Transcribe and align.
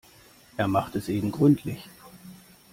Er 0.57 0.67
macht 0.67 0.95
es 0.95 1.09
eben 1.09 1.31
gründlich. 1.31 1.87